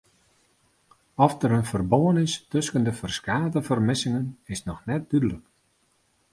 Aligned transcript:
Oft 1.25 1.39
der 1.43 1.51
in 1.57 1.67
ferbân 1.71 2.21
is 2.25 2.33
tusken 2.51 2.85
de 2.85 2.93
ferskate 3.01 3.59
fermissingen 3.69 4.27
is 4.53 4.65
noch 4.69 4.85
net 4.89 5.03
dúdlik. 5.09 5.45